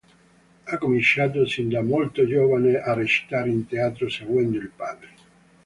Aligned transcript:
Ha 0.63 0.77
cominciato 0.79 1.45
sin 1.45 1.69
da 1.69 1.83
molto 1.83 2.25
giovane 2.25 2.77
a 2.77 2.93
recitare 2.93 3.51
in 3.51 3.67
teatro, 3.67 4.09
seguendo 4.09 4.57
il 4.57 4.71
padre. 4.75 5.09